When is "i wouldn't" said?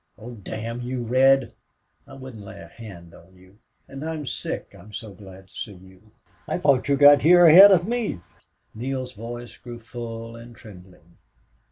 2.07-2.43